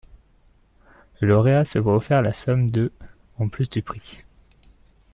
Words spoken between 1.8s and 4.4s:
offert la somme de en plus du prix.